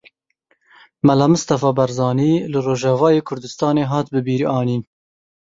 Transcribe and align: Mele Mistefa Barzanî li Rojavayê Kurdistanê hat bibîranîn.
Mele 1.07 1.27
Mistefa 1.33 1.71
Barzanî 1.79 2.33
li 2.51 2.59
Rojavayê 2.65 3.21
Kurdistanê 3.27 3.83
hat 3.91 4.07
bibîranîn. 4.13 4.81